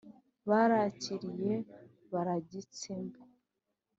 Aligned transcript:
barakiriye 0.49 1.55
baragitsembe 2.11 3.19